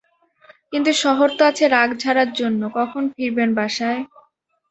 কিন্তু 0.71 0.91
শহর 1.03 1.27
তো 1.37 1.43
আছে 1.49 1.65
রাগ 1.69 1.89
ঝাড়ার 2.01 2.29
জন্য 2.39 2.61
কখন 2.77 3.03
ফিরবেন 3.13 3.49
বাসায়? 3.57 4.01